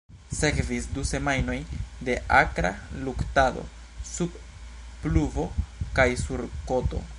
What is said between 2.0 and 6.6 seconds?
de akra luktado sub pluvo kaj sur